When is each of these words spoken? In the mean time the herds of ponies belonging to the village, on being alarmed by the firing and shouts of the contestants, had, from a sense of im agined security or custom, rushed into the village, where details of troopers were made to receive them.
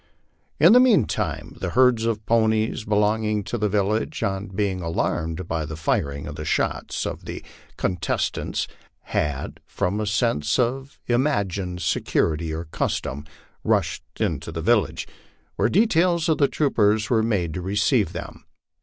In 0.59 0.73
the 0.73 0.79
mean 0.79 1.05
time 1.05 1.57
the 1.61 1.69
herds 1.69 2.05
of 2.05 2.25
ponies 2.25 2.85
belonging 2.85 3.43
to 3.43 3.55
the 3.55 3.69
village, 3.69 4.23
on 4.23 4.47
being 4.47 4.81
alarmed 4.81 5.47
by 5.47 5.63
the 5.63 5.75
firing 5.75 6.25
and 6.27 6.39
shouts 6.47 7.05
of 7.05 7.25
the 7.25 7.43
contestants, 7.77 8.67
had, 9.03 9.59
from 9.67 9.99
a 9.99 10.07
sense 10.07 10.57
of 10.57 10.99
im 11.07 11.25
agined 11.25 11.81
security 11.81 12.51
or 12.51 12.65
custom, 12.65 13.25
rushed 13.63 14.03
into 14.19 14.51
the 14.51 14.63
village, 14.63 15.07
where 15.55 15.69
details 15.69 16.27
of 16.27 16.39
troopers 16.49 17.11
were 17.11 17.21
made 17.21 17.53
to 17.53 17.61
receive 17.61 18.11
them. 18.11 18.45